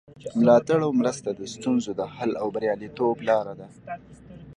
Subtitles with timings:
[0.39, 3.67] ملاتړ او مرسته د ستونزو د حل او بریالیتوب لاره ده.